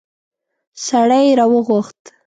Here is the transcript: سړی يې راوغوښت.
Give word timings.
سړی 0.85 1.21
يې 1.27 1.33
راوغوښت. 1.39 2.01